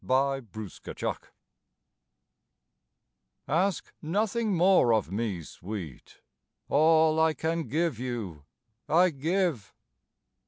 THE 0.03 0.13
OBLATION 0.15 1.13
ASK 3.47 3.93
nothing 4.01 4.55
more 4.55 4.93
of 4.95 5.11
me, 5.11 5.43
sweet; 5.43 6.21
All 6.69 7.19
I 7.19 7.35
can 7.35 7.67
give 7.67 7.99
you 7.99 8.43
I 8.89 9.11
give. 9.11 9.75